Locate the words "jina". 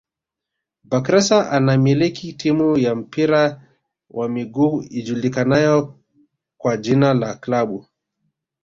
6.77-7.13